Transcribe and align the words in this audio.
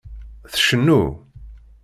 Tcennu? 0.53 1.01